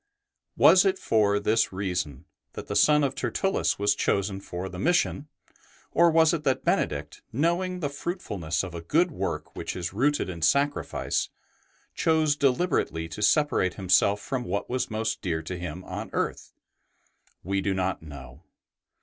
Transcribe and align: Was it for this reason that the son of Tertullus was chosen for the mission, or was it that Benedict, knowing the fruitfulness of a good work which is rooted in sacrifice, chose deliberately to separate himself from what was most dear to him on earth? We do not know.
Was 0.57 0.83
it 0.83 0.97
for 0.97 1.39
this 1.39 1.71
reason 1.71 2.25
that 2.53 2.65
the 2.65 2.75
son 2.75 3.03
of 3.03 3.13
Tertullus 3.13 3.77
was 3.77 3.93
chosen 3.93 4.39
for 4.41 4.67
the 4.67 4.79
mission, 4.79 5.27
or 5.91 6.09
was 6.09 6.33
it 6.33 6.43
that 6.43 6.63
Benedict, 6.65 7.21
knowing 7.31 7.81
the 7.81 7.87
fruitfulness 7.89 8.63
of 8.63 8.73
a 8.73 8.81
good 8.81 9.11
work 9.11 9.55
which 9.55 9.75
is 9.75 9.93
rooted 9.93 10.27
in 10.27 10.41
sacrifice, 10.41 11.29
chose 11.93 12.35
deliberately 12.35 13.07
to 13.09 13.21
separate 13.21 13.75
himself 13.75 14.19
from 14.19 14.43
what 14.43 14.71
was 14.71 14.89
most 14.89 15.21
dear 15.21 15.43
to 15.43 15.55
him 15.55 15.83
on 15.83 16.09
earth? 16.13 16.51
We 17.43 17.61
do 17.61 17.75
not 17.75 18.01
know. 18.01 18.41